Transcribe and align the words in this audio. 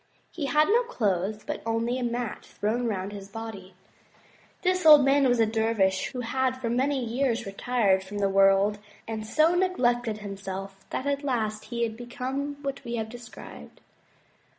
He 0.31 0.47
had 0.47 0.67
no 0.67 0.81
clothes 0.81 1.43
but 1.45 1.61
only 1.63 1.99
a 1.99 2.03
mat 2.03 2.43
thrown 2.43 2.87
round 2.87 3.11
his 3.11 3.29
body. 3.29 3.75
This 4.63 4.83
old 4.83 5.05
man 5.05 5.27
was 5.29 5.39
a 5.39 5.45
dervish 5.45 6.07
who 6.07 6.21
had 6.21 6.57
for 6.59 6.71
many 6.71 7.05
years 7.05 7.45
retired 7.45 8.03
from 8.03 8.17
the 8.17 8.27
world, 8.27 8.79
and 9.07 9.27
so 9.27 9.53
neglected 9.53 10.17
himself 10.17 10.89
that 10.89 11.05
at 11.05 11.23
last 11.23 11.65
he 11.65 11.83
had 11.83 11.95
become 11.95 12.55
what 12.63 12.83
we 12.83 12.95
have 12.95 13.09
described. 13.09 13.79